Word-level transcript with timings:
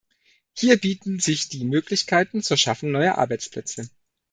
Hier 0.57 0.77
bieten 0.81 1.19
sich 1.19 1.49
die 1.49 1.63
Möglichkeiten 1.63 2.41
zur 2.41 2.57
Schaffung 2.57 2.89
neuer 2.89 3.19
Arbeitsplätze. 3.19 3.87